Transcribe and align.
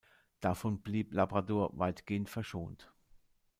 Davon 0.39 0.81
blieb 0.81 1.13
Labrador 1.13 1.77
weitgehend 1.77 2.27
verschont. 2.27 2.91